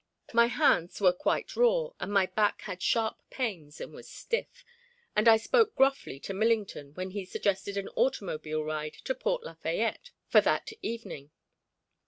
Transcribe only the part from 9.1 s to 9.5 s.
Port